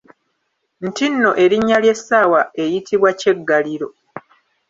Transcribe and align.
Nti 0.87 1.05
nno 1.11 1.31
erinnya 1.43 1.77
ly’essaawa 1.83 2.41
eyitibwa 2.61 3.09
Kyeggaliro. 3.19 3.89